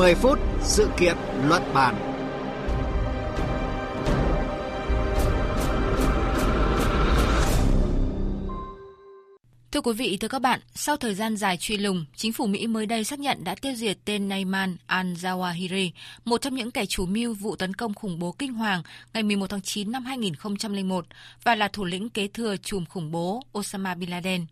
10 0.00 0.14
phút 0.14 0.38
sự 0.62 0.88
kiện 0.98 1.16
luận 1.48 1.62
bàn. 1.74 1.94
Thưa 9.72 9.80
quý 9.80 9.92
vị, 9.92 10.16
thưa 10.20 10.28
các 10.28 10.38
bạn, 10.38 10.60
sau 10.74 10.96
thời 10.96 11.14
gian 11.14 11.36
dài 11.36 11.56
truy 11.56 11.76
lùng, 11.76 12.04
chính 12.16 12.32
phủ 12.32 12.46
Mỹ 12.46 12.66
mới 12.66 12.86
đây 12.86 13.04
xác 13.04 13.18
nhận 13.18 13.44
đã 13.44 13.54
tiêu 13.54 13.72
diệt 13.74 13.98
tên 14.04 14.28
Nayman 14.28 14.76
al-Zawahiri, 14.88 15.90
một 16.24 16.40
trong 16.40 16.54
những 16.54 16.70
kẻ 16.70 16.86
chủ 16.86 17.06
mưu 17.06 17.34
vụ 17.34 17.56
tấn 17.56 17.74
công 17.74 17.94
khủng 17.94 18.18
bố 18.18 18.32
kinh 18.32 18.52
hoàng 18.52 18.82
ngày 19.14 19.22
11 19.22 19.46
tháng 19.50 19.62
9 19.62 19.92
năm 19.92 20.04
2001 20.04 21.06
và 21.44 21.54
là 21.54 21.68
thủ 21.68 21.84
lĩnh 21.84 22.08
kế 22.08 22.28
thừa 22.28 22.56
chùm 22.56 22.84
khủng 22.84 23.10
bố 23.10 23.42
Osama 23.58 23.94
Bin 23.94 24.10
Laden. 24.10 24.46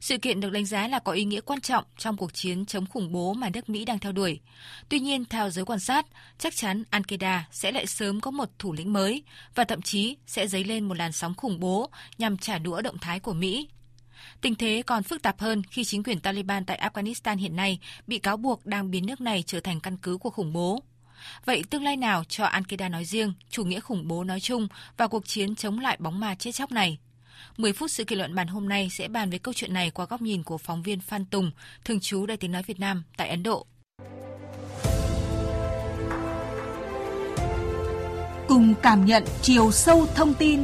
Sự 0.00 0.18
kiện 0.18 0.40
được 0.40 0.50
đánh 0.50 0.66
giá 0.66 0.88
là 0.88 0.98
có 0.98 1.12
ý 1.12 1.24
nghĩa 1.24 1.40
quan 1.40 1.60
trọng 1.60 1.84
trong 1.98 2.16
cuộc 2.16 2.34
chiến 2.34 2.66
chống 2.66 2.86
khủng 2.86 3.12
bố 3.12 3.32
mà 3.32 3.50
nước 3.50 3.68
Mỹ 3.68 3.84
đang 3.84 3.98
theo 3.98 4.12
đuổi. 4.12 4.40
Tuy 4.88 5.00
nhiên, 5.00 5.24
theo 5.24 5.50
giới 5.50 5.64
quan 5.64 5.80
sát, 5.80 6.06
chắc 6.38 6.56
chắn 6.56 6.82
Al-Qaeda 6.90 7.40
sẽ 7.50 7.72
lại 7.72 7.86
sớm 7.86 8.20
có 8.20 8.30
một 8.30 8.48
thủ 8.58 8.72
lĩnh 8.72 8.92
mới 8.92 9.22
và 9.54 9.64
thậm 9.64 9.82
chí 9.82 10.16
sẽ 10.26 10.46
dấy 10.46 10.64
lên 10.64 10.88
một 10.88 10.94
làn 10.94 11.12
sóng 11.12 11.34
khủng 11.34 11.60
bố 11.60 11.90
nhằm 12.18 12.38
trả 12.38 12.58
đũa 12.58 12.82
động 12.82 12.98
thái 12.98 13.20
của 13.20 13.32
Mỹ. 13.34 13.68
Tình 14.40 14.54
thế 14.54 14.82
còn 14.86 15.02
phức 15.02 15.22
tạp 15.22 15.40
hơn 15.40 15.62
khi 15.70 15.84
chính 15.84 16.02
quyền 16.02 16.20
Taliban 16.20 16.64
tại 16.64 16.80
Afghanistan 16.92 17.36
hiện 17.36 17.56
nay 17.56 17.78
bị 18.06 18.18
cáo 18.18 18.36
buộc 18.36 18.66
đang 18.66 18.90
biến 18.90 19.06
nước 19.06 19.20
này 19.20 19.44
trở 19.46 19.60
thành 19.60 19.80
căn 19.80 19.96
cứ 19.96 20.16
của 20.16 20.30
khủng 20.30 20.52
bố. 20.52 20.82
Vậy 21.44 21.62
tương 21.70 21.82
lai 21.82 21.96
nào 21.96 22.24
cho 22.24 22.44
Al-Qaeda 22.44 22.90
nói 22.90 23.04
riêng, 23.04 23.32
chủ 23.50 23.64
nghĩa 23.64 23.80
khủng 23.80 24.08
bố 24.08 24.24
nói 24.24 24.40
chung 24.40 24.68
và 24.96 25.06
cuộc 25.06 25.26
chiến 25.26 25.56
chống 25.56 25.78
lại 25.78 25.96
bóng 26.00 26.20
ma 26.20 26.34
chết 26.34 26.52
chóc 26.52 26.72
này? 26.72 26.98
10 27.56 27.72
phút 27.72 27.90
sự 27.90 28.04
kiện 28.04 28.18
luận 28.18 28.34
bàn 28.34 28.46
hôm 28.46 28.68
nay 28.68 28.88
sẽ 28.90 29.08
bàn 29.08 29.30
về 29.30 29.38
câu 29.38 29.54
chuyện 29.54 29.74
này 29.74 29.90
qua 29.90 30.06
góc 30.06 30.22
nhìn 30.22 30.42
của 30.42 30.58
phóng 30.58 30.82
viên 30.82 31.00
Phan 31.00 31.24
Tùng, 31.24 31.50
thường 31.84 32.00
trú 32.00 32.26
Đài 32.26 32.36
Tiếng 32.36 32.52
Nói 32.52 32.62
Việt 32.66 32.80
Nam 32.80 33.02
tại 33.16 33.28
Ấn 33.28 33.42
Độ. 33.42 33.66
Cùng 38.48 38.74
cảm 38.82 39.04
nhận 39.04 39.24
chiều 39.42 39.70
sâu 39.72 40.06
thông 40.14 40.34
tin 40.34 40.60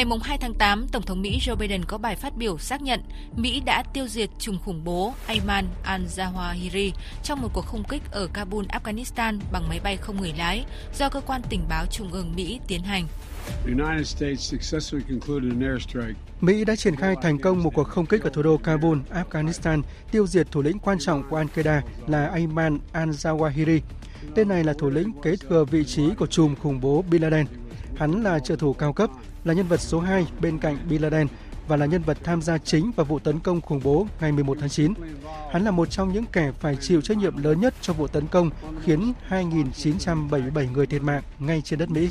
Ngày 0.00 0.18
2 0.22 0.38
tháng 0.38 0.54
8, 0.54 0.88
Tổng 0.88 1.02
thống 1.02 1.22
Mỹ 1.22 1.38
Joe 1.40 1.56
Biden 1.56 1.84
có 1.84 1.98
bài 1.98 2.16
phát 2.16 2.36
biểu 2.36 2.58
xác 2.58 2.82
nhận 2.82 3.00
Mỹ 3.36 3.62
đã 3.66 3.82
tiêu 3.94 4.08
diệt 4.08 4.30
trùm 4.38 4.58
khủng 4.58 4.84
bố 4.84 5.14
Ayman 5.26 5.64
al-Zawahiri 5.84 6.90
trong 7.22 7.42
một 7.42 7.48
cuộc 7.52 7.66
không 7.66 7.84
kích 7.88 8.02
ở 8.10 8.26
Kabul, 8.32 8.64
Afghanistan 8.64 9.38
bằng 9.52 9.68
máy 9.68 9.80
bay 9.84 9.96
không 9.96 10.20
người 10.20 10.32
lái 10.38 10.64
do 10.98 11.08
cơ 11.08 11.20
quan 11.20 11.42
tình 11.50 11.60
báo 11.68 11.86
trung 11.86 12.12
ương 12.12 12.32
Mỹ 12.36 12.60
tiến 12.66 12.82
hành. 12.82 13.06
Mỹ 16.40 16.64
đã 16.64 16.76
triển 16.76 16.96
khai 16.96 17.14
thành 17.22 17.38
công 17.38 17.62
một 17.62 17.74
cuộc 17.74 17.88
không 17.88 18.06
kích 18.06 18.22
ở 18.22 18.30
thủ 18.30 18.42
đô 18.42 18.56
Kabul, 18.56 18.98
Afghanistan, 19.10 19.82
tiêu 20.12 20.26
diệt 20.26 20.50
thủ 20.50 20.62
lĩnh 20.62 20.78
quan 20.78 20.98
trọng 20.98 21.22
của 21.30 21.42
Al-Qaeda 21.42 21.80
là 22.06 22.26
Ayman 22.26 22.78
al-Zawahiri. 22.92 23.80
Tên 24.34 24.48
này 24.48 24.64
là 24.64 24.72
thủ 24.78 24.90
lĩnh 24.90 25.12
kế 25.22 25.36
thừa 25.36 25.64
vị 25.64 25.84
trí 25.84 26.10
của 26.18 26.26
chùm 26.26 26.54
khủng 26.54 26.80
bố 26.80 27.04
Bin 27.10 27.22
Laden. 27.22 27.46
Hắn 28.00 28.22
là 28.22 28.38
trợ 28.38 28.56
thủ 28.56 28.72
cao 28.72 28.92
cấp, 28.92 29.10
là 29.44 29.54
nhân 29.54 29.66
vật 29.66 29.80
số 29.80 30.00
2 30.00 30.26
bên 30.40 30.58
cạnh 30.58 30.78
Bin 30.88 31.02
Laden 31.02 31.26
và 31.68 31.76
là 31.76 31.86
nhân 31.86 32.02
vật 32.02 32.18
tham 32.24 32.42
gia 32.42 32.58
chính 32.58 32.90
vào 32.96 33.06
vụ 33.06 33.18
tấn 33.18 33.38
công 33.38 33.60
khủng 33.60 33.80
bố 33.84 34.06
ngày 34.20 34.32
11 34.32 34.56
tháng 34.60 34.68
9. 34.68 34.94
Hắn 35.52 35.64
là 35.64 35.70
một 35.70 35.90
trong 35.90 36.12
những 36.12 36.24
kẻ 36.32 36.52
phải 36.60 36.76
chịu 36.76 37.00
trách 37.00 37.16
nhiệm 37.16 37.36
lớn 37.36 37.60
nhất 37.60 37.74
cho 37.80 37.92
vụ 37.92 38.06
tấn 38.06 38.26
công 38.26 38.50
khiến 38.84 39.12
2.977 39.28 40.72
người 40.72 40.86
thiệt 40.86 41.02
mạng 41.02 41.22
ngay 41.38 41.62
trên 41.64 41.78
đất 41.78 41.90
Mỹ. 41.90 42.10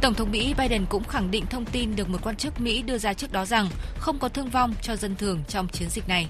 Tổng 0.00 0.14
thống 0.14 0.30
Mỹ 0.30 0.54
Biden 0.58 0.86
cũng 0.88 1.04
khẳng 1.04 1.30
định 1.30 1.44
thông 1.50 1.64
tin 1.64 1.96
được 1.96 2.08
một 2.08 2.18
quan 2.22 2.36
chức 2.36 2.60
Mỹ 2.60 2.82
đưa 2.82 2.98
ra 2.98 3.14
trước 3.14 3.32
đó 3.32 3.44
rằng 3.44 3.68
không 3.98 4.18
có 4.18 4.28
thương 4.28 4.48
vong 4.48 4.74
cho 4.82 4.96
dân 4.96 5.16
thường 5.16 5.40
trong 5.48 5.68
chiến 5.68 5.88
dịch 5.88 6.08
này. 6.08 6.28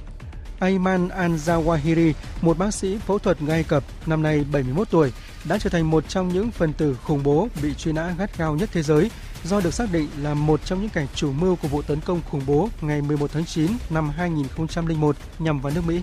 Ayman 0.63 1.09
al-Zawahiri, 1.09 2.13
một 2.43 2.59
bác 2.59 2.75
sĩ 2.75 2.99
phẫu 2.99 3.19
thuật 3.19 3.39
Ai 3.49 3.65
Cập, 3.65 3.85
năm 4.07 4.23
nay 4.23 4.45
71 4.53 4.91
tuổi, 4.91 5.13
đã 5.45 5.59
trở 5.59 5.71
thành 5.71 5.91
một 5.91 6.09
trong 6.09 6.29
những 6.29 6.51
phần 6.51 6.73
tử 6.73 6.97
khủng 7.05 7.23
bố 7.23 7.49
bị 7.63 7.75
truy 7.75 7.93
nã 7.93 8.15
gắt 8.19 8.39
gao 8.39 8.55
nhất 8.55 8.69
thế 8.73 8.83
giới 8.83 9.11
do 9.45 9.61
được 9.61 9.75
xác 9.75 9.93
định 9.93 10.09
là 10.19 10.35
một 10.35 10.65
trong 10.65 10.81
những 10.81 10.91
kẻ 10.91 11.07
chủ 11.15 11.33
mưu 11.33 11.57
của 11.57 11.69
vụ 11.69 11.83
tấn 11.83 12.01
công 12.01 12.21
khủng 12.31 12.43
bố 12.47 12.69
ngày 12.81 13.03
11 13.03 13.31
tháng 13.33 13.45
9 13.45 13.71
năm 13.91 14.11
2001 14.11 15.17
nhằm 15.39 15.61
vào 15.61 15.73
nước 15.75 15.87
Mỹ. 15.87 16.01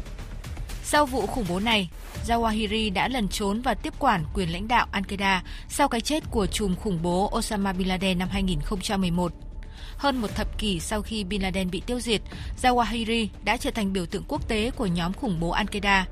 Sau 0.84 1.06
vụ 1.06 1.28
khủng 1.28 1.46
bố 1.50 1.60
này, 1.60 1.90
Zawahiri 2.28 2.94
đã 2.94 3.08
lẩn 3.08 3.28
trốn 3.28 3.62
và 3.62 3.74
tiếp 3.74 3.94
quản 4.00 4.24
quyền 4.34 4.52
lãnh 4.52 4.68
đạo 4.68 4.88
Al-Qaeda 4.92 5.40
sau 5.70 5.88
cái 5.88 6.02
chết 6.02 6.24
của 6.32 6.46
chùm 6.46 6.76
khủng 6.76 7.00
bố 7.02 7.32
Osama 7.38 7.74
Bin 7.74 7.88
Laden 7.88 8.20
năm 8.20 8.30
2011. 8.32 9.49
Hơn 9.98 10.22
một 10.22 10.36
thập 10.36 10.58
kỷ 10.58 10.80
sau 10.80 11.02
khi 11.02 11.24
Bin 11.24 11.42
Laden 11.42 11.72
bị 11.72 11.82
tiêu 11.86 12.00
diệt, 12.00 12.22
Zawahiri 12.62 13.28
đã 13.44 13.58
trở 13.58 13.72
thành 13.72 13.94
biểu 13.94 14.06
tượng 14.06 14.24
quốc 14.28 14.48
tế 14.48 14.72
của 14.72 14.86
nhóm 14.86 15.14
khủng 15.14 15.40
bố 15.40 15.54
Al-Qaeda. 15.54 16.04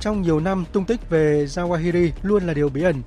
Trong 0.00 0.22
nhiều 0.22 0.40
năm, 0.40 0.64
tung 0.72 0.84
tích 0.84 1.10
về 1.10 1.44
Zawahiri 1.44 2.10
luôn 2.22 2.46
là 2.46 2.54
điều 2.54 2.68
bí 2.68 2.82
ẩn. 2.82 3.02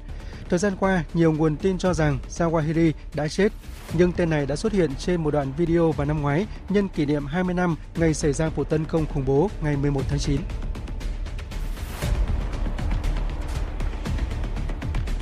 Thời 0.50 0.60
gian 0.60 0.76
qua, 0.80 1.04
nhiều 1.14 1.32
nguồn 1.32 1.56
tin 1.56 1.78
cho 1.78 1.94
rằng 1.94 2.20
Zawahiri 2.30 2.92
đã 3.14 3.28
chết, 3.28 3.52
nhưng 3.94 4.12
tên 4.12 4.30
này 4.30 4.46
đã 4.46 4.56
xuất 4.56 4.74
hiện 4.74 4.96
trên 4.96 5.24
một 5.24 5.32
đoạn 5.32 5.52
video 5.58 5.92
vào 5.92 6.08
năm 6.08 6.22
ngoái 6.22 6.46
nhân 6.70 6.88
kỷ 6.88 7.06
niệm 7.06 7.26
20 7.26 7.54
năm 7.54 7.76
ngày 7.96 8.14
xảy 8.14 8.34
ra 8.34 8.50
vụ 8.50 8.64
tấn 8.64 8.86
công 8.86 9.06
khủng 9.06 9.26
bố 9.26 9.50
ngày 9.62 9.78
11 9.78 10.02
tháng 10.10 10.20
9. 10.20 10.42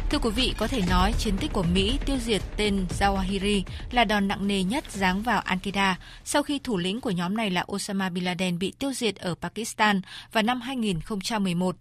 Thưa 0.09 0.19
quý 0.19 0.29
vị, 0.29 0.53
có 0.57 0.67
thể 0.67 0.81
nói 0.89 1.13
chiến 1.19 1.37
tích 1.37 1.53
của 1.53 1.63
Mỹ 1.63 1.99
tiêu 2.05 2.17
diệt 2.17 2.41
tên 2.57 2.85
Zawahiri 2.99 3.61
là 3.91 4.03
đòn 4.03 4.27
nặng 4.27 4.47
nề 4.47 4.63
nhất 4.63 4.91
giáng 4.91 5.21
vào 5.21 5.41
Al-Qaeda 5.41 5.93
sau 6.23 6.43
khi 6.43 6.59
thủ 6.59 6.77
lĩnh 6.77 7.01
của 7.01 7.11
nhóm 7.11 7.37
này 7.37 7.49
là 7.49 7.65
Osama 7.71 8.09
Bin 8.09 8.23
Laden 8.23 8.59
bị 8.59 8.73
tiêu 8.79 8.93
diệt 8.93 9.15
ở 9.15 9.35
Pakistan 9.35 10.01
vào 10.31 10.43
năm 10.43 10.61
2011. 10.61 11.75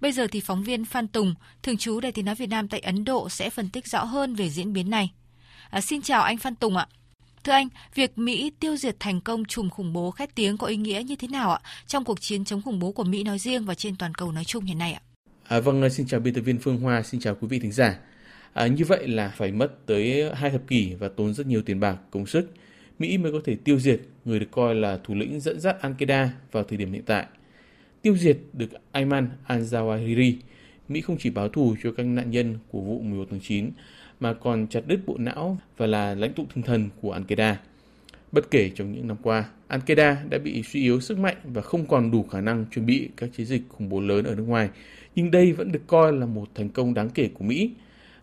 Bây 0.00 0.12
giờ 0.12 0.26
thì 0.32 0.40
phóng 0.40 0.62
viên 0.62 0.84
Phan 0.84 1.08
Tùng, 1.08 1.34
thường 1.62 1.76
trú 1.76 2.00
Đài 2.00 2.12
tiếng 2.12 2.24
nói 2.24 2.34
Việt 2.34 2.46
Nam 2.46 2.68
tại 2.68 2.80
Ấn 2.80 3.04
Độ 3.04 3.28
sẽ 3.28 3.50
phân 3.50 3.68
tích 3.68 3.86
rõ 3.86 4.04
hơn 4.04 4.34
về 4.34 4.50
diễn 4.50 4.72
biến 4.72 4.90
này. 4.90 5.10
À, 5.70 5.80
xin 5.80 6.02
chào 6.02 6.22
anh 6.22 6.38
Phan 6.38 6.54
Tùng 6.54 6.76
ạ. 6.76 6.86
Thưa 7.44 7.52
anh, 7.52 7.68
việc 7.94 8.18
Mỹ 8.18 8.52
tiêu 8.60 8.76
diệt 8.76 8.96
thành 9.00 9.20
công 9.20 9.44
chùm 9.44 9.70
khủng 9.70 9.92
bố 9.92 10.10
khét 10.10 10.34
tiếng 10.34 10.56
có 10.56 10.66
ý 10.66 10.76
nghĩa 10.76 11.02
như 11.06 11.16
thế 11.16 11.28
nào 11.28 11.52
ạ 11.52 11.60
trong 11.86 12.04
cuộc 12.04 12.20
chiến 12.20 12.44
chống 12.44 12.62
khủng 12.62 12.78
bố 12.78 12.92
của 12.92 13.04
Mỹ 13.04 13.22
nói 13.24 13.38
riêng 13.38 13.64
và 13.64 13.74
trên 13.74 13.96
toàn 13.96 14.14
cầu 14.14 14.32
nói 14.32 14.44
chung 14.44 14.64
hiện 14.64 14.78
nay 14.78 14.92
ạ? 14.92 15.02
À, 15.50 15.60
vâng, 15.60 15.90
xin 15.90 16.06
chào 16.06 16.20
biên 16.20 16.34
tập 16.34 16.40
viên 16.40 16.58
Phương 16.58 16.78
Hoa, 16.78 17.02
xin 17.02 17.20
chào 17.20 17.34
quý 17.34 17.48
vị 17.48 17.58
thính 17.58 17.72
giả. 17.72 17.98
À, 18.52 18.66
như 18.66 18.84
vậy 18.84 19.08
là 19.08 19.28
phải 19.28 19.52
mất 19.52 19.86
tới 19.86 20.30
hai 20.34 20.50
thập 20.50 20.66
kỷ 20.66 20.94
và 20.94 21.08
tốn 21.08 21.34
rất 21.34 21.46
nhiều 21.46 21.62
tiền 21.62 21.80
bạc, 21.80 21.96
công 22.10 22.26
sức. 22.26 22.50
Mỹ 22.98 23.18
mới 23.18 23.32
có 23.32 23.40
thể 23.44 23.56
tiêu 23.64 23.78
diệt 23.78 24.00
người 24.24 24.40
được 24.40 24.46
coi 24.50 24.74
là 24.74 24.98
thủ 25.04 25.14
lĩnh 25.14 25.40
dẫn 25.40 25.60
dắt 25.60 25.76
Al-Qaeda 25.82 26.28
vào 26.52 26.64
thời 26.64 26.78
điểm 26.78 26.92
hiện 26.92 27.02
tại. 27.06 27.26
Tiêu 28.02 28.16
diệt 28.16 28.38
được 28.52 28.68
Ayman 28.92 29.28
al-Zawahiri, 29.48 30.34
Mỹ 30.88 31.00
không 31.00 31.16
chỉ 31.18 31.30
báo 31.30 31.48
thù 31.48 31.76
cho 31.82 31.92
các 31.92 32.06
nạn 32.06 32.30
nhân 32.30 32.58
của 32.68 32.80
vụ 32.80 33.00
11 33.00 33.26
tháng 33.30 33.40
9 33.40 33.70
mà 34.20 34.32
còn 34.32 34.66
chặt 34.66 34.80
đứt 34.86 35.00
bộ 35.06 35.16
não 35.18 35.58
và 35.76 35.86
là 35.86 36.14
lãnh 36.14 36.32
tụ 36.32 36.44
tinh 36.54 36.64
thần 36.64 36.88
của 37.00 37.18
Al-Qaeda. 37.18 37.54
Bất 38.32 38.50
kể 38.50 38.70
trong 38.74 38.92
những 38.92 39.06
năm 39.06 39.16
qua, 39.22 39.44
Al-Qaeda 39.68 40.16
đã 40.28 40.38
bị 40.38 40.62
suy 40.62 40.82
yếu 40.82 41.00
sức 41.00 41.18
mạnh 41.18 41.36
và 41.44 41.62
không 41.62 41.86
còn 41.86 42.10
đủ 42.10 42.22
khả 42.22 42.40
năng 42.40 42.64
chuẩn 42.70 42.86
bị 42.86 43.08
các 43.16 43.30
chiến 43.36 43.46
dịch 43.46 43.62
khủng 43.68 43.88
bố 43.88 44.00
lớn 44.00 44.24
ở 44.24 44.34
nước 44.34 44.44
ngoài 44.46 44.68
nhưng 45.14 45.30
đây 45.30 45.52
vẫn 45.52 45.72
được 45.72 45.86
coi 45.86 46.12
là 46.12 46.26
một 46.26 46.48
thành 46.54 46.68
công 46.68 46.94
đáng 46.94 47.10
kể 47.10 47.30
của 47.34 47.44
Mỹ. 47.44 47.70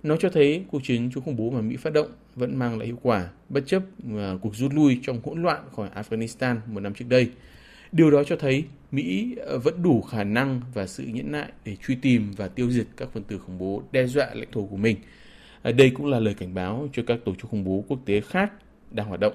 Nó 0.03 0.17
cho 0.17 0.29
thấy 0.29 0.63
cuộc 0.71 0.83
chiến 0.83 1.09
chống 1.13 1.23
khủng 1.23 1.35
bố 1.35 1.49
mà 1.49 1.61
Mỹ 1.61 1.75
phát 1.75 1.93
động 1.93 2.07
vẫn 2.35 2.59
mang 2.59 2.77
lại 2.77 2.87
hiệu 2.87 2.99
quả, 3.01 3.29
bất 3.49 3.61
chấp 3.67 3.83
à, 4.17 4.33
cuộc 4.41 4.55
rút 4.55 4.73
lui 4.73 4.99
trong 5.03 5.21
hỗn 5.23 5.41
loạn 5.41 5.63
khỏi 5.75 5.89
Afghanistan 5.95 6.55
một 6.67 6.79
năm 6.79 6.93
trước 6.93 7.05
đây. 7.09 7.29
Điều 7.91 8.11
đó 8.11 8.23
cho 8.23 8.35
thấy 8.35 8.63
Mỹ 8.91 9.35
à, 9.47 9.57
vẫn 9.63 9.83
đủ 9.83 10.01
khả 10.01 10.23
năng 10.23 10.61
và 10.73 10.87
sự 10.87 11.03
nhẫn 11.03 11.31
nại 11.31 11.51
để 11.65 11.75
truy 11.87 11.95
tìm 11.95 12.31
và 12.37 12.47
tiêu 12.47 12.71
diệt 12.71 12.87
các 12.97 13.09
phần 13.13 13.23
tử 13.23 13.37
khủng 13.37 13.57
bố 13.57 13.83
đe 13.91 14.07
dọa 14.07 14.27
lãnh 14.33 14.51
thổ 14.51 14.65
của 14.65 14.77
mình. 14.77 14.97
À, 15.61 15.71
đây 15.71 15.89
cũng 15.89 16.05
là 16.05 16.19
lời 16.19 16.33
cảnh 16.33 16.53
báo 16.53 16.89
cho 16.93 17.03
các 17.07 17.19
tổ 17.25 17.35
chức 17.35 17.49
khủng 17.49 17.63
bố 17.63 17.83
quốc 17.87 17.99
tế 18.05 18.21
khác 18.21 18.51
đang 18.91 19.07
hoạt 19.07 19.19
động. 19.19 19.33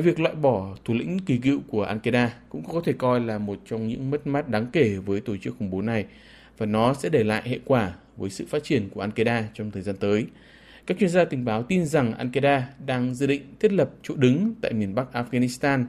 Việc 0.00 0.20
loại 0.20 0.34
bỏ 0.34 0.76
thủ 0.84 0.94
lĩnh 0.94 1.18
kỳ 1.18 1.36
cựu 1.36 1.60
của 1.68 1.86
Al-Qaeda 1.86 2.28
cũng 2.48 2.64
có 2.72 2.80
thể 2.84 2.92
coi 2.92 3.20
là 3.20 3.38
một 3.38 3.58
trong 3.66 3.88
những 3.88 4.10
mất 4.10 4.26
mát 4.26 4.48
đáng 4.48 4.66
kể 4.72 4.96
với 4.96 5.20
tổ 5.20 5.36
chức 5.36 5.54
khủng 5.58 5.70
bố 5.70 5.82
này 5.82 6.04
và 6.58 6.66
nó 6.66 6.94
sẽ 6.94 7.08
để 7.08 7.24
lại 7.24 7.42
hệ 7.44 7.58
quả 7.64 7.94
với 8.16 8.30
sự 8.30 8.46
phát 8.46 8.64
triển 8.64 8.88
của 8.88 9.06
Al-Qaeda 9.06 9.42
trong 9.54 9.70
thời 9.70 9.82
gian 9.82 9.96
tới. 9.96 10.26
Các 10.86 10.98
chuyên 10.98 11.10
gia 11.10 11.24
tình 11.24 11.44
báo 11.44 11.62
tin 11.62 11.86
rằng 11.86 12.14
Al-Qaeda 12.18 12.62
đang 12.86 13.14
dự 13.14 13.26
định 13.26 13.42
thiết 13.60 13.72
lập 13.72 13.90
chỗ 14.02 14.14
đứng 14.16 14.54
tại 14.60 14.72
miền 14.72 14.94
Bắc 14.94 15.06
Afghanistan, 15.12 15.84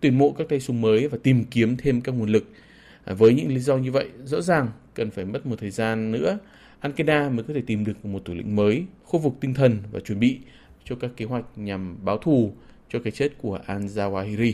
tuyển 0.00 0.18
mộ 0.18 0.30
các 0.30 0.48
tay 0.48 0.60
súng 0.60 0.80
mới 0.80 1.08
và 1.08 1.18
tìm 1.22 1.44
kiếm 1.44 1.76
thêm 1.76 2.00
các 2.00 2.12
nguồn 2.12 2.28
lực. 2.28 2.44
Với 3.04 3.34
những 3.34 3.48
lý 3.48 3.58
do 3.58 3.76
như 3.76 3.92
vậy, 3.92 4.08
rõ 4.24 4.40
ràng 4.40 4.68
cần 4.94 5.10
phải 5.10 5.24
mất 5.24 5.46
một 5.46 5.56
thời 5.60 5.70
gian 5.70 6.12
nữa, 6.12 6.38
Al-Qaeda 6.82 7.30
mới 7.34 7.44
có 7.44 7.54
thể 7.54 7.62
tìm 7.66 7.84
được 7.84 8.04
một 8.04 8.22
thủ 8.24 8.34
lĩnh 8.34 8.56
mới, 8.56 8.84
khu 9.04 9.20
vực 9.20 9.32
tinh 9.40 9.54
thần 9.54 9.78
và 9.92 10.00
chuẩn 10.00 10.20
bị 10.20 10.38
cho 10.84 10.96
các 10.96 11.10
kế 11.16 11.24
hoạch 11.24 11.44
nhằm 11.56 11.96
báo 12.04 12.18
thù 12.18 12.52
cho 12.92 12.98
cái 13.04 13.12
chết 13.12 13.28
của 13.38 13.58
Al-Zawahiri. 13.66 14.52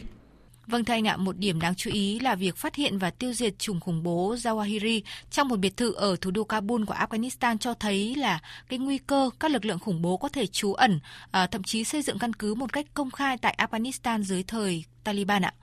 Vâng 0.67 0.85
thưa 0.85 0.95
anh 0.95 1.09
ạ, 1.09 1.17
một 1.17 1.39
điểm 1.39 1.61
đáng 1.61 1.75
chú 1.75 1.91
ý 1.91 2.19
là 2.19 2.35
việc 2.35 2.57
phát 2.57 2.75
hiện 2.75 2.99
và 2.99 3.11
tiêu 3.11 3.33
diệt 3.33 3.59
chủng 3.59 3.81
khủng 3.81 4.03
bố 4.03 4.35
Zawahiri 4.35 5.01
trong 5.31 5.49
một 5.49 5.57
biệt 5.57 5.77
thự 5.77 5.93
ở 5.93 6.17
thủ 6.21 6.31
đô 6.31 6.45
Kabul 6.45 6.85
của 6.85 6.95
Afghanistan 6.95 7.59
cho 7.59 7.75
thấy 7.75 8.15
là 8.15 8.41
cái 8.69 8.79
nguy 8.79 8.99
cơ 8.99 9.31
các 9.41 9.51
lực 9.51 9.65
lượng 9.65 9.79
khủng 9.79 10.03
bố 10.03 10.17
có 10.17 10.29
thể 10.29 10.47
trú 10.47 10.75
ẩn, 10.75 11.01
à, 11.31 11.47
thậm 11.47 11.63
chí 11.63 11.85
xây 11.85 12.03
dựng 12.03 12.19
căn 12.19 12.33
cứ 12.33 12.55
một 12.55 12.73
cách 12.73 12.87
công 12.95 13.11
khai 13.11 13.39
tại 13.39 13.59
Afghanistan 13.59 14.23
dưới 14.23 14.43
thời 14.43 14.85
Taliban 15.05 15.43
ạ. 15.43 15.55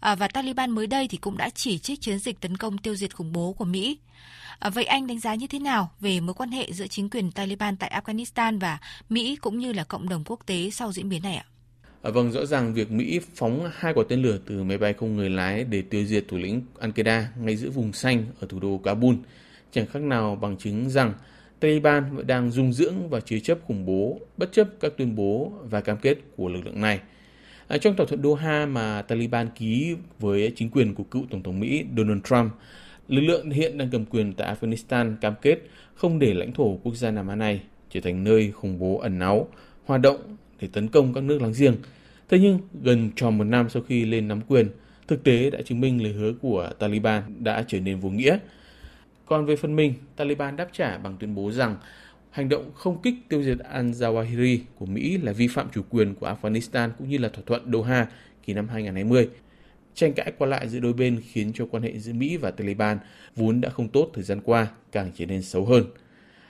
À, 0.00 0.14
và 0.14 0.28
Taliban 0.28 0.70
mới 0.70 0.86
đây 0.86 1.08
thì 1.08 1.18
cũng 1.18 1.36
đã 1.36 1.50
chỉ 1.50 1.78
trích 1.78 2.00
chiến 2.00 2.18
dịch 2.18 2.40
tấn 2.40 2.56
công 2.56 2.78
tiêu 2.78 2.96
diệt 2.96 3.16
khủng 3.16 3.32
bố 3.32 3.52
của 3.52 3.64
Mỹ. 3.64 3.98
À, 4.58 4.70
vậy 4.70 4.84
anh 4.84 5.06
đánh 5.06 5.20
giá 5.20 5.34
như 5.34 5.46
thế 5.46 5.58
nào 5.58 5.90
về 6.00 6.20
mối 6.20 6.34
quan 6.34 6.50
hệ 6.50 6.72
giữa 6.72 6.86
chính 6.86 7.10
quyền 7.10 7.32
Taliban 7.32 7.76
tại 7.76 8.00
Afghanistan 8.02 8.60
và 8.60 8.78
Mỹ 9.08 9.36
cũng 9.36 9.58
như 9.58 9.72
là 9.72 9.84
cộng 9.84 10.08
đồng 10.08 10.24
quốc 10.26 10.40
tế 10.46 10.70
sau 10.70 10.92
diễn 10.92 11.08
biến 11.08 11.22
này 11.22 11.36
ạ? 11.36 11.44
À, 12.08 12.10
vâng, 12.10 12.32
rõ 12.32 12.46
ràng 12.46 12.74
việc 12.74 12.90
Mỹ 12.92 13.20
phóng 13.34 13.70
hai 13.72 13.94
quả 13.94 14.04
tên 14.08 14.22
lửa 14.22 14.38
từ 14.46 14.62
máy 14.64 14.78
bay 14.78 14.92
không 14.92 15.16
người 15.16 15.30
lái 15.30 15.64
để 15.64 15.82
tiêu 15.82 16.04
diệt 16.04 16.24
thủ 16.28 16.36
lĩnh 16.36 16.62
Al-Qaeda 16.80 17.22
ngay 17.40 17.56
giữa 17.56 17.70
vùng 17.70 17.92
xanh 17.92 18.26
ở 18.40 18.46
thủ 18.50 18.60
đô 18.60 18.80
Kabul 18.84 19.14
chẳng 19.72 19.86
khác 19.86 20.02
nào 20.02 20.36
bằng 20.36 20.56
chứng 20.56 20.90
rằng 20.90 21.12
Taliban 21.60 22.16
vẫn 22.16 22.26
đang 22.26 22.50
dung 22.50 22.72
dưỡng 22.72 23.08
và 23.08 23.20
chứa 23.20 23.38
chấp 23.38 23.58
khủng 23.66 23.86
bố 23.86 24.20
bất 24.36 24.52
chấp 24.52 24.68
các 24.80 24.92
tuyên 24.96 25.16
bố 25.16 25.52
và 25.70 25.80
cam 25.80 25.96
kết 25.96 26.18
của 26.36 26.48
lực 26.48 26.60
lượng 26.64 26.80
này. 26.80 27.00
À, 27.66 27.78
trong 27.78 27.96
thỏa 27.96 28.06
thuận 28.06 28.22
Doha 28.22 28.66
mà 28.66 29.02
Taliban 29.02 29.48
ký 29.54 29.96
với 30.18 30.52
chính 30.56 30.70
quyền 30.70 30.94
của 30.94 31.04
cựu 31.04 31.24
Tổng 31.30 31.42
thống 31.42 31.60
Mỹ 31.60 31.84
Donald 31.96 32.20
Trump, 32.24 32.52
lực 33.08 33.20
lượng 33.20 33.50
hiện 33.50 33.78
đang 33.78 33.90
cầm 33.90 34.04
quyền 34.04 34.32
tại 34.32 34.54
Afghanistan 34.54 35.16
cam 35.20 35.34
kết 35.42 35.58
không 35.94 36.18
để 36.18 36.34
lãnh 36.34 36.52
thổ 36.52 36.78
quốc 36.82 36.94
gia 36.94 37.10
Nam 37.10 37.28
Á 37.28 37.34
này 37.34 37.60
trở 37.90 38.00
thành 38.00 38.24
nơi 38.24 38.52
khủng 38.52 38.78
bố 38.78 38.98
ẩn 38.98 39.18
náu, 39.18 39.48
hoạt 39.84 40.00
động 40.00 40.36
để 40.60 40.68
tấn 40.72 40.88
công 40.88 41.14
các 41.14 41.24
nước 41.24 41.42
láng 41.42 41.52
giềng. 41.58 41.76
Thế 42.28 42.38
nhưng, 42.38 42.58
gần 42.82 43.10
tròn 43.16 43.38
một 43.38 43.44
năm 43.44 43.68
sau 43.68 43.82
khi 43.82 44.04
lên 44.04 44.28
nắm 44.28 44.40
quyền, 44.48 44.68
thực 45.08 45.24
tế 45.24 45.50
đã 45.50 45.62
chứng 45.62 45.80
minh 45.80 46.02
lời 46.02 46.12
hứa 46.12 46.32
của 46.32 46.70
Taliban 46.78 47.22
đã 47.38 47.64
trở 47.68 47.80
nên 47.80 48.00
vô 48.00 48.10
nghĩa. 48.10 48.38
Còn 49.26 49.46
về 49.46 49.56
phần 49.56 49.76
mình, 49.76 49.94
Taliban 50.16 50.56
đáp 50.56 50.68
trả 50.72 50.98
bằng 50.98 51.16
tuyên 51.20 51.34
bố 51.34 51.50
rằng 51.50 51.76
hành 52.30 52.48
động 52.48 52.70
không 52.74 53.02
kích 53.02 53.14
tiêu 53.28 53.42
diệt 53.42 53.58
al-Zawahiri 53.72 54.58
của 54.74 54.86
Mỹ 54.86 55.18
là 55.18 55.32
vi 55.32 55.48
phạm 55.48 55.68
chủ 55.74 55.82
quyền 55.90 56.14
của 56.14 56.34
Afghanistan 56.42 56.90
cũng 56.98 57.08
như 57.08 57.18
là 57.18 57.28
thỏa 57.28 57.42
thuận 57.46 57.72
Doha 57.72 58.06
kỳ 58.46 58.54
năm 58.54 58.68
2020. 58.68 59.28
Tranh 59.94 60.12
cãi 60.12 60.32
qua 60.38 60.48
lại 60.48 60.68
giữa 60.68 60.80
đôi 60.80 60.92
bên 60.92 61.20
khiến 61.32 61.52
cho 61.54 61.66
quan 61.70 61.82
hệ 61.82 61.98
giữa 61.98 62.12
Mỹ 62.12 62.36
và 62.36 62.50
Taliban 62.50 62.98
vốn 63.36 63.60
đã 63.60 63.68
không 63.70 63.88
tốt 63.88 64.10
thời 64.14 64.24
gian 64.24 64.40
qua 64.40 64.66
càng 64.92 65.10
trở 65.14 65.26
nên 65.26 65.42
xấu 65.42 65.64
hơn. 65.64 65.84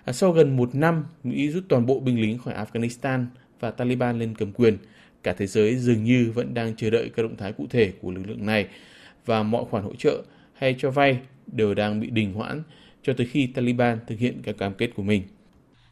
À, 0.04 0.12
sau 0.12 0.32
gần 0.32 0.56
một 0.56 0.74
năm, 0.74 1.04
Mỹ 1.24 1.50
rút 1.50 1.64
toàn 1.68 1.86
bộ 1.86 2.00
binh 2.00 2.20
lính 2.20 2.38
khỏi 2.38 2.54
Afghanistan 2.54 3.26
và 3.60 3.70
Taliban 3.70 4.18
lên 4.18 4.34
cầm 4.38 4.52
quyền, 4.52 4.78
cả 5.22 5.34
thế 5.38 5.46
giới 5.46 5.76
dường 5.76 6.04
như 6.04 6.32
vẫn 6.34 6.54
đang 6.54 6.76
chờ 6.76 6.90
đợi 6.90 7.10
các 7.16 7.22
động 7.22 7.36
thái 7.36 7.52
cụ 7.52 7.66
thể 7.70 7.92
của 8.00 8.10
lực 8.10 8.22
lượng 8.26 8.46
này 8.46 8.66
và 9.26 9.42
mọi 9.42 9.64
khoản 9.70 9.84
hỗ 9.84 9.94
trợ 9.94 10.22
hay 10.54 10.76
cho 10.78 10.90
vay 10.90 11.18
đều 11.46 11.74
đang 11.74 12.00
bị 12.00 12.10
đình 12.10 12.32
hoãn 12.32 12.62
cho 13.02 13.12
tới 13.16 13.26
khi 13.26 13.46
Taliban 13.46 13.98
thực 14.06 14.18
hiện 14.18 14.40
các 14.44 14.58
cam 14.58 14.74
kết 14.74 14.90
của 14.94 15.02
mình. 15.02 15.22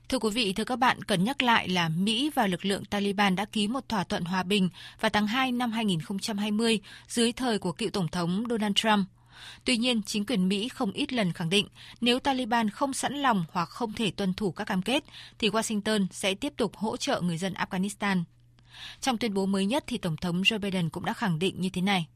Thưa 0.08 0.18
quý 0.18 0.30
vị, 0.30 0.52
thưa 0.52 0.64
các 0.64 0.76
bạn, 0.76 1.02
cần 1.02 1.24
nhắc 1.24 1.42
lại 1.42 1.68
là 1.68 1.88
Mỹ 1.88 2.30
và 2.34 2.46
lực 2.46 2.64
lượng 2.64 2.84
Taliban 2.84 3.36
đã 3.36 3.44
ký 3.44 3.68
một 3.68 3.88
thỏa 3.88 4.04
thuận 4.04 4.24
hòa 4.24 4.42
bình 4.42 4.68
vào 5.00 5.10
tháng 5.10 5.26
2 5.26 5.52
năm 5.52 5.72
2020 5.72 6.80
dưới 7.08 7.32
thời 7.32 7.58
của 7.58 7.72
cựu 7.72 7.90
Tổng 7.90 8.08
thống 8.08 8.44
Donald 8.50 8.74
Trump. 8.74 9.06
Tuy 9.64 9.76
nhiên, 9.76 10.02
chính 10.02 10.26
quyền 10.26 10.48
Mỹ 10.48 10.68
không 10.68 10.92
ít 10.92 11.12
lần 11.12 11.32
khẳng 11.32 11.50
định 11.50 11.68
nếu 12.00 12.18
Taliban 12.18 12.70
không 12.70 12.92
sẵn 12.92 13.14
lòng 13.14 13.44
hoặc 13.52 13.68
không 13.68 13.92
thể 13.92 14.10
tuân 14.10 14.34
thủ 14.34 14.52
các 14.52 14.64
cam 14.64 14.82
kết, 14.82 15.04
thì 15.38 15.50
Washington 15.50 16.06
sẽ 16.10 16.34
tiếp 16.34 16.52
tục 16.56 16.76
hỗ 16.76 16.96
trợ 16.96 17.20
người 17.20 17.38
dân 17.38 17.52
Afghanistan. 17.52 18.22
Trong 19.00 19.18
tuyên 19.18 19.34
bố 19.34 19.46
mới 19.46 19.66
nhất 19.66 19.84
thì 19.86 19.98
Tổng 19.98 20.16
thống 20.16 20.42
Joe 20.42 20.58
Biden 20.58 20.88
cũng 20.88 21.04
đã 21.04 21.12
khẳng 21.12 21.38
định 21.38 21.60
như 21.60 21.70
thế 21.70 21.82
này. 21.82 22.06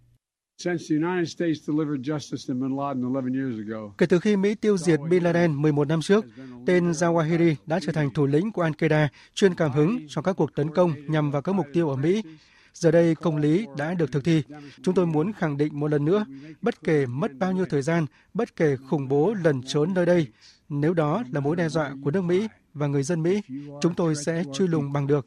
Kể 3.99 4.07
từ 4.09 4.21
khi 4.21 4.37
Mỹ 4.37 4.55
tiêu 4.55 4.79
diệt 4.79 5.01
Bin 5.11 5.23
Laden 5.23 5.63
11 5.63 5.89
năm 5.89 6.03
trước, 6.03 6.25
tên 6.67 6.91
Zawahiri 6.91 7.55
đã 7.67 7.81
trở 7.83 7.93
thành 7.93 8.11
thủ 8.11 8.27
lĩnh 8.27 8.53
của 8.53 8.65
Al-Qaeda 8.65 9.09
chuyên 9.35 9.55
cảm 9.55 9.73
hứng 9.73 10.07
cho 10.09 10.23
các 10.23 10.33
cuộc 10.33 10.55
tấn 10.55 10.75
công 10.75 10.93
nhằm 11.07 11.31
vào 11.31 11.43
các 11.43 11.53
mục 11.53 11.67
tiêu 11.73 11.89
ở 11.89 11.97
Mỹ. 11.97 12.23
Giờ 12.75 12.91
đây 12.91 13.15
công 13.15 13.37
lý 13.37 13.67
đã 13.77 13.95
được 13.95 14.13
thực 14.13 14.25
thi. 14.25 14.43
Chúng 14.83 14.95
tôi 14.95 15.07
muốn 15.07 15.33
khẳng 15.33 15.57
định 15.57 15.81
một 15.81 15.89
lần 15.89 16.05
nữa, 16.05 16.25
bất 16.63 16.83
kể 16.83 17.07
mất 17.07 17.35
bao 17.39 17.53
nhiêu 17.53 17.67
thời 17.71 17.83
gian, 17.83 18.07
bất 18.35 18.57
kể 18.57 18.77
khủng 18.77 19.09
bố 19.09 19.35
lẩn 19.45 19.63
trốn 19.63 19.95
nơi 19.95 20.07
đây, 20.07 20.27
nếu 20.69 20.95
đó 20.95 21.23
là 21.33 21.41
mối 21.41 21.57
đe 21.57 21.69
dọa 21.69 21.93
của 22.05 22.11
nước 22.11 22.25
Mỹ 22.25 22.49
và 22.75 22.87
người 22.87 23.03
dân 23.03 23.23
Mỹ, 23.23 23.41
chúng 23.81 23.95
tôi 23.95 24.15
sẽ 24.17 24.45
truy 24.55 24.67
lùng 24.67 24.93
bằng 24.93 25.07
được. 25.07 25.27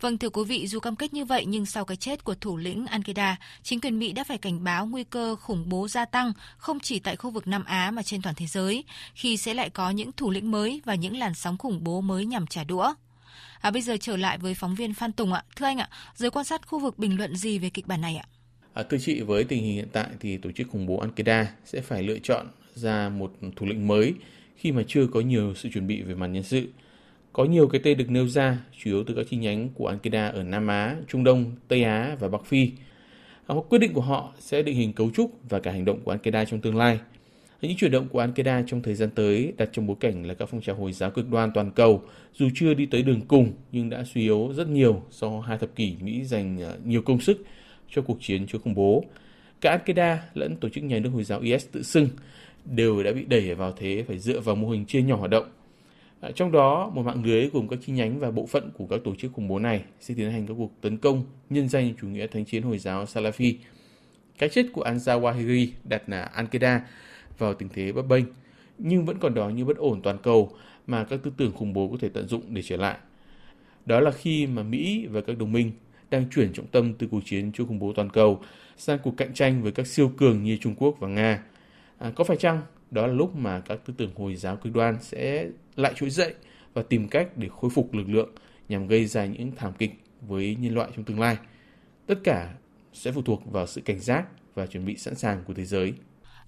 Vâng 0.00 0.18
thưa 0.18 0.30
quý 0.30 0.44
vị, 0.44 0.66
dù 0.66 0.80
cam 0.80 0.96
kết 0.96 1.14
như 1.14 1.24
vậy 1.24 1.44
nhưng 1.46 1.66
sau 1.66 1.84
cái 1.84 1.96
chết 1.96 2.24
của 2.24 2.34
thủ 2.34 2.56
lĩnh 2.56 2.84
Al-Qaeda, 2.84 3.34
chính 3.62 3.80
quyền 3.80 3.98
Mỹ 3.98 4.12
đã 4.12 4.24
phải 4.24 4.38
cảnh 4.38 4.64
báo 4.64 4.86
nguy 4.86 5.04
cơ 5.04 5.36
khủng 5.36 5.68
bố 5.68 5.88
gia 5.88 6.04
tăng 6.04 6.32
không 6.56 6.80
chỉ 6.80 6.98
tại 6.98 7.16
khu 7.16 7.30
vực 7.30 7.46
Nam 7.46 7.64
Á 7.64 7.90
mà 7.90 8.02
trên 8.02 8.22
toàn 8.22 8.34
thế 8.34 8.46
giới, 8.46 8.84
khi 9.14 9.36
sẽ 9.36 9.54
lại 9.54 9.70
có 9.70 9.90
những 9.90 10.12
thủ 10.12 10.30
lĩnh 10.30 10.50
mới 10.50 10.82
và 10.84 10.94
những 10.94 11.16
làn 11.16 11.34
sóng 11.34 11.58
khủng 11.58 11.84
bố 11.84 12.00
mới 12.00 12.26
nhằm 12.26 12.46
trả 12.46 12.64
đũa. 12.64 12.94
À, 13.60 13.70
bây 13.70 13.82
giờ 13.82 13.96
trở 14.00 14.16
lại 14.16 14.38
với 14.38 14.54
phóng 14.54 14.74
viên 14.74 14.94
Phan 14.94 15.12
Tùng 15.12 15.32
ạ. 15.32 15.42
Thưa 15.56 15.66
anh 15.66 15.78
ạ, 15.78 15.88
giới 16.14 16.30
quan 16.30 16.44
sát 16.44 16.66
khu 16.66 16.78
vực 16.78 16.98
bình 16.98 17.18
luận 17.18 17.36
gì 17.36 17.58
về 17.58 17.70
kịch 17.70 17.86
bản 17.86 18.00
này 18.00 18.16
ạ? 18.16 18.28
À, 18.72 18.82
thưa 18.82 18.98
chị, 18.98 19.20
với 19.20 19.44
tình 19.44 19.62
hình 19.62 19.74
hiện 19.74 19.88
tại 19.92 20.08
thì 20.20 20.36
tổ 20.36 20.52
chức 20.52 20.68
khủng 20.70 20.86
bố 20.86 21.04
Al-Qaeda 21.04 21.44
sẽ 21.64 21.80
phải 21.80 22.02
lựa 22.02 22.18
chọn 22.18 22.46
ra 22.74 23.08
một 23.08 23.32
thủ 23.56 23.66
lĩnh 23.66 23.86
mới 23.86 24.14
khi 24.56 24.72
mà 24.72 24.82
chưa 24.88 25.06
có 25.06 25.20
nhiều 25.20 25.54
sự 25.54 25.68
chuẩn 25.74 25.86
bị 25.86 26.02
về 26.02 26.14
mặt 26.14 26.26
nhân 26.26 26.42
sự. 26.42 26.68
Có 27.32 27.44
nhiều 27.44 27.68
cái 27.68 27.80
tên 27.84 27.98
được 27.98 28.10
nêu 28.10 28.28
ra, 28.28 28.58
chủ 28.78 28.90
yếu 28.90 29.04
từ 29.04 29.14
các 29.14 29.26
chi 29.30 29.36
nhánh 29.36 29.68
của 29.68 29.92
Al-Qaeda 29.92 30.32
ở 30.32 30.42
Nam 30.42 30.66
Á, 30.66 30.96
Trung 31.08 31.24
Đông, 31.24 31.56
Tây 31.68 31.84
Á 31.84 32.16
và 32.20 32.28
Bắc 32.28 32.44
Phi. 32.44 32.70
À, 33.46 33.54
quyết 33.68 33.78
định 33.78 33.92
của 33.92 34.00
họ 34.00 34.32
sẽ 34.38 34.62
định 34.62 34.76
hình 34.76 34.92
cấu 34.92 35.10
trúc 35.10 35.40
và 35.48 35.60
cả 35.60 35.72
hành 35.72 35.84
động 35.84 36.00
của 36.04 36.14
Al-Qaeda 36.14 36.44
trong 36.44 36.60
tương 36.60 36.76
lai. 36.76 36.98
Những 37.68 37.76
chuyển 37.76 37.90
động 37.90 38.08
của 38.08 38.24
Al-Qaeda 38.24 38.62
trong 38.66 38.82
thời 38.82 38.94
gian 38.94 39.10
tới 39.10 39.52
đặt 39.56 39.68
trong 39.72 39.86
bối 39.86 39.96
cảnh 40.00 40.26
là 40.26 40.34
các 40.34 40.48
phong 40.48 40.60
trào 40.60 40.76
Hồi 40.76 40.92
giáo 40.92 41.10
cực 41.10 41.30
đoan 41.30 41.50
toàn 41.54 41.70
cầu 41.70 42.02
dù 42.34 42.48
chưa 42.54 42.74
đi 42.74 42.86
tới 42.86 43.02
đường 43.02 43.20
cùng 43.28 43.52
nhưng 43.72 43.90
đã 43.90 44.04
suy 44.04 44.20
yếu 44.20 44.52
rất 44.56 44.68
nhiều 44.68 45.02
sau 45.10 45.40
hai 45.40 45.58
thập 45.58 45.76
kỷ 45.76 45.96
Mỹ 46.00 46.24
dành 46.24 46.62
à, 46.62 46.74
nhiều 46.84 47.02
công 47.02 47.20
sức 47.20 47.44
cho 47.90 48.02
cuộc 48.02 48.18
chiến 48.20 48.46
chống 48.46 48.62
khủng 48.62 48.74
bố. 48.74 49.04
Cả 49.60 49.78
Al-Qaeda 49.78 50.16
lẫn 50.34 50.56
tổ 50.56 50.68
chức 50.68 50.84
nhà 50.84 50.98
nước 50.98 51.10
Hồi 51.10 51.24
giáo 51.24 51.40
IS 51.40 51.66
tự 51.72 51.82
xưng 51.82 52.08
đều 52.64 53.02
đã 53.02 53.12
bị 53.12 53.24
đẩy 53.24 53.54
vào 53.54 53.72
thế 53.72 54.04
phải 54.08 54.18
dựa 54.18 54.40
vào 54.40 54.56
mô 54.56 54.70
hình 54.70 54.86
chia 54.86 55.02
nhỏ 55.02 55.16
hoạt 55.16 55.30
động. 55.30 55.46
À, 56.20 56.30
trong 56.34 56.52
đó, 56.52 56.90
một 56.94 57.02
mạng 57.02 57.24
lưới 57.24 57.48
gồm 57.52 57.68
các 57.68 57.78
chi 57.86 57.92
nhánh 57.92 58.18
và 58.18 58.30
bộ 58.30 58.46
phận 58.46 58.70
của 58.70 58.86
các 58.86 59.00
tổ 59.04 59.14
chức 59.14 59.32
khủng 59.32 59.48
bố 59.48 59.58
này 59.58 59.82
sẽ 60.00 60.14
tiến 60.16 60.30
hành 60.30 60.46
các 60.46 60.54
cuộc 60.58 60.72
tấn 60.80 60.96
công 60.96 61.24
nhân 61.50 61.68
danh 61.68 61.94
chủ 62.00 62.06
nghĩa 62.06 62.26
thánh 62.26 62.44
chiến 62.44 62.62
Hồi 62.62 62.78
giáo 62.78 63.04
Salafi. 63.04 63.54
Cái 64.38 64.48
chết 64.48 64.66
của 64.72 64.84
Al-Zawahiri 64.84 65.68
đặt 65.84 66.08
là 66.08 66.30
Al-Qaeda 66.36 66.80
vào 67.38 67.54
tình 67.54 67.68
thế 67.68 67.92
bấp 67.92 68.06
bênh, 68.06 68.24
nhưng 68.78 69.04
vẫn 69.04 69.18
còn 69.18 69.34
đó 69.34 69.48
như 69.48 69.64
bất 69.64 69.76
ổn 69.76 70.02
toàn 70.02 70.18
cầu 70.22 70.52
mà 70.86 71.04
các 71.04 71.20
tư 71.22 71.32
tưởng 71.36 71.52
khủng 71.52 71.72
bố 71.72 71.88
có 71.88 71.96
thể 72.00 72.08
tận 72.08 72.28
dụng 72.28 72.42
để 72.54 72.62
trở 72.62 72.76
lại. 72.76 72.98
Đó 73.86 74.00
là 74.00 74.10
khi 74.10 74.46
mà 74.46 74.62
Mỹ 74.62 75.06
và 75.06 75.20
các 75.20 75.38
đồng 75.38 75.52
minh 75.52 75.72
đang 76.10 76.30
chuyển 76.30 76.52
trọng 76.52 76.66
tâm 76.66 76.94
từ 76.94 77.06
cuộc 77.10 77.20
chiến 77.24 77.52
chống 77.52 77.68
khủng 77.68 77.78
bố 77.78 77.92
toàn 77.92 78.10
cầu 78.10 78.40
sang 78.76 78.98
cuộc 79.02 79.16
cạnh 79.16 79.34
tranh 79.34 79.62
với 79.62 79.72
các 79.72 79.86
siêu 79.86 80.12
cường 80.16 80.42
như 80.42 80.56
Trung 80.56 80.74
Quốc 80.74 80.96
và 81.00 81.08
Nga. 81.08 81.42
À, 81.98 82.12
có 82.16 82.24
phải 82.24 82.36
chăng 82.36 82.60
đó 82.90 83.06
là 83.06 83.12
lúc 83.12 83.36
mà 83.36 83.60
các 83.60 83.78
tư 83.86 83.94
tưởng 83.96 84.10
Hồi 84.14 84.36
giáo 84.36 84.56
cực 84.56 84.72
đoan 84.72 84.96
sẽ 85.00 85.48
lại 85.76 85.92
trỗi 85.96 86.10
dậy 86.10 86.34
và 86.74 86.82
tìm 86.82 87.08
cách 87.08 87.36
để 87.36 87.48
khôi 87.48 87.70
phục 87.70 87.94
lực 87.94 88.08
lượng 88.08 88.30
nhằm 88.68 88.86
gây 88.86 89.06
ra 89.06 89.26
những 89.26 89.52
thảm 89.56 89.72
kịch 89.78 89.92
với 90.20 90.56
nhân 90.60 90.74
loại 90.74 90.90
trong 90.96 91.04
tương 91.04 91.20
lai? 91.20 91.36
Tất 92.06 92.18
cả 92.24 92.54
sẽ 92.92 93.12
phụ 93.12 93.22
thuộc 93.22 93.52
vào 93.52 93.66
sự 93.66 93.80
cảnh 93.80 94.00
giác 94.00 94.24
và 94.54 94.66
chuẩn 94.66 94.84
bị 94.84 94.96
sẵn 94.96 95.14
sàng 95.14 95.44
của 95.46 95.54
thế 95.54 95.64
giới. 95.64 95.92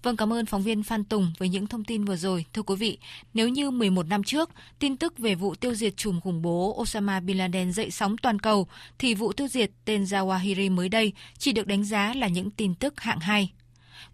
Vâng, 0.02 0.16
cảm 0.16 0.32
ơn 0.32 0.46
phóng 0.46 0.62
viên 0.62 0.82
Phan 0.82 1.04
Tùng 1.04 1.32
với 1.38 1.48
những 1.48 1.66
thông 1.66 1.84
tin 1.84 2.04
vừa 2.04 2.16
rồi. 2.16 2.44
Thưa 2.52 2.62
quý 2.62 2.76
vị, 2.76 2.98
nếu 3.34 3.48
như 3.48 3.70
11 3.70 4.06
năm 4.06 4.22
trước, 4.22 4.50
tin 4.78 4.96
tức 4.96 5.18
về 5.18 5.34
vụ 5.34 5.54
tiêu 5.54 5.74
diệt 5.74 5.96
chùm 5.96 6.20
khủng 6.20 6.42
bố 6.42 6.76
Osama 6.80 7.20
Bin 7.20 7.38
Laden 7.38 7.72
dậy 7.72 7.90
sóng 7.90 8.16
toàn 8.18 8.38
cầu, 8.38 8.66
thì 8.98 9.14
vụ 9.14 9.32
tiêu 9.32 9.48
diệt 9.48 9.70
tên 9.84 10.04
Zawahiri 10.04 10.74
mới 10.74 10.88
đây 10.88 11.12
chỉ 11.38 11.52
được 11.52 11.66
đánh 11.66 11.84
giá 11.84 12.12
là 12.16 12.28
những 12.28 12.50
tin 12.50 12.74
tức 12.74 13.00
hạng 13.00 13.20
hai. 13.20 13.52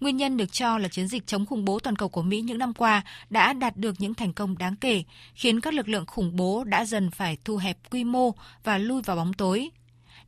Nguyên 0.01 0.17
nhân 0.17 0.37
được 0.37 0.53
cho 0.53 0.79
là 0.79 0.89
chiến 0.89 1.09
dịch 1.09 1.27
chống 1.27 1.47
khủng 1.47 1.65
bố 1.65 1.79
toàn 1.79 1.97
cầu 1.97 2.09
của 2.09 2.23
Mỹ 2.23 2.41
những 2.41 2.59
năm 2.59 2.75
qua 2.75 3.03
đã 3.31 3.53
đạt 3.53 3.77
được 3.77 3.95
những 3.99 4.15
thành 4.15 4.33
công 4.33 4.59
đáng 4.59 4.77
kể, 4.77 5.03
khiến 5.35 5.61
các 5.61 5.75
lực 5.75 5.89
lượng 5.89 6.07
khủng 6.07 6.37
bố 6.37 6.65
đã 6.65 6.85
dần 6.85 7.11
phải 7.11 7.37
thu 7.45 7.57
hẹp 7.57 7.79
quy 7.91 8.05
mô 8.05 8.35
và 8.65 8.79
lui 8.79 9.03
vào 9.03 9.17
bóng 9.17 9.33
tối, 9.33 9.71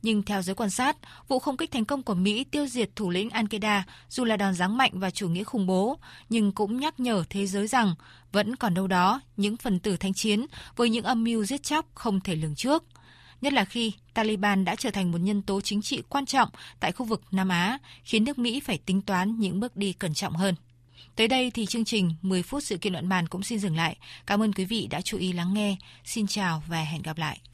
nhưng 0.05 0.23
theo 0.23 0.41
giới 0.41 0.55
quan 0.55 0.69
sát, 0.69 0.97
vụ 1.27 1.39
không 1.39 1.57
kích 1.57 1.71
thành 1.71 1.85
công 1.85 2.03
của 2.03 2.13
Mỹ 2.13 2.43
tiêu 2.43 2.67
diệt 2.67 2.89
thủ 2.95 3.09
lĩnh 3.09 3.29
Al-Qaeda 3.29 3.81
dù 4.09 4.25
là 4.25 4.37
đòn 4.37 4.53
giáng 4.53 4.77
mạnh 4.77 4.91
và 4.93 5.11
chủ 5.11 5.29
nghĩa 5.29 5.43
khủng 5.43 5.67
bố, 5.67 5.97
nhưng 6.29 6.51
cũng 6.51 6.79
nhắc 6.79 6.99
nhở 6.99 7.23
thế 7.29 7.47
giới 7.47 7.67
rằng 7.67 7.95
vẫn 8.31 8.55
còn 8.55 8.73
đâu 8.73 8.87
đó 8.87 9.21
những 9.37 9.57
phần 9.57 9.79
tử 9.79 9.97
thanh 9.97 10.13
chiến 10.13 10.45
với 10.75 10.89
những 10.89 11.03
âm 11.03 11.23
mưu 11.23 11.45
giết 11.45 11.63
chóc 11.63 11.85
không 11.95 12.19
thể 12.19 12.35
lường 12.35 12.55
trước. 12.55 12.83
Nhất 13.41 13.53
là 13.53 13.65
khi 13.65 13.91
Taliban 14.13 14.65
đã 14.65 14.75
trở 14.75 14.91
thành 14.91 15.11
một 15.11 15.17
nhân 15.17 15.41
tố 15.41 15.61
chính 15.61 15.81
trị 15.81 16.01
quan 16.09 16.25
trọng 16.25 16.49
tại 16.79 16.91
khu 16.91 17.05
vực 17.05 17.21
Nam 17.31 17.49
Á, 17.49 17.77
khiến 18.03 18.23
nước 18.23 18.37
Mỹ 18.37 18.59
phải 18.59 18.77
tính 18.77 19.01
toán 19.01 19.39
những 19.39 19.59
bước 19.59 19.75
đi 19.75 19.93
cẩn 19.93 20.13
trọng 20.13 20.33
hơn. 20.33 20.55
Tới 21.15 21.27
đây 21.27 21.51
thì 21.51 21.65
chương 21.65 21.85
trình 21.85 22.15
10 22.21 22.43
phút 22.43 22.63
sự 22.63 22.77
kiện 22.77 22.93
luận 22.93 23.09
bàn 23.09 23.27
cũng 23.27 23.43
xin 23.43 23.59
dừng 23.59 23.75
lại. 23.75 23.97
Cảm 24.25 24.41
ơn 24.41 24.53
quý 24.53 24.65
vị 24.65 24.87
đã 24.87 25.01
chú 25.01 25.17
ý 25.17 25.33
lắng 25.33 25.53
nghe. 25.53 25.75
Xin 26.03 26.27
chào 26.27 26.63
và 26.67 26.81
hẹn 26.81 27.01
gặp 27.01 27.17
lại. 27.17 27.39